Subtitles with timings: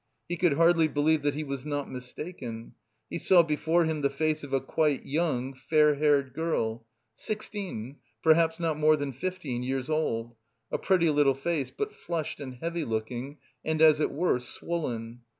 [0.27, 2.73] He could hardly believe that he was not mistaken.
[3.07, 8.59] He saw before him the face of a quite young, fair haired girl sixteen, perhaps
[8.59, 10.33] not more than fifteen, years old,
[10.81, 15.19] pretty little face, but flushed and heavy looking and, as it were, swollen.